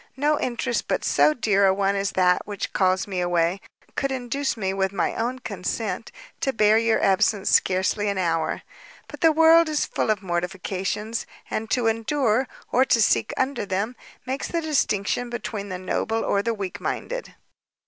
no 0.17 0.39
interest 0.39 0.87
but 0.87 1.05
so 1.05 1.31
dear 1.31 1.67
a 1.67 1.71
one 1.75 1.95
as 1.95 2.13
that 2.13 2.41
which 2.47 2.73
calls 2.73 3.05
me 3.05 3.21
away, 3.21 3.61
should 3.95 4.11
induce 4.11 4.57
me, 4.57 4.73
with 4.73 4.91
my 4.91 5.13
own 5.13 5.37
consent, 5.37 6.11
to 6.39 6.51
bear 6.51 6.75
your 6.79 6.99
absence 7.03 7.51
scarcely 7.51 8.09
an 8.09 8.17
hour; 8.17 8.63
but 9.07 9.21
the 9.21 9.31
world 9.31 9.69
is 9.69 9.85
full 9.85 10.09
of 10.09 10.23
mortifications, 10.23 11.27
and 11.51 11.69
to 11.69 11.85
endure, 11.85 12.47
or 12.71 12.83
to 12.83 12.99
sink 12.99 13.31
under 13.37 13.63
them, 13.63 13.95
makes 14.25 14.51
all 14.51 14.59
the 14.59 14.65
distinction 14.65 15.29
between 15.29 15.69
the 15.69 15.77
noble 15.77 16.25
or 16.25 16.41
the 16.41 16.55
weak 16.55 16.81
minded. 16.81 17.35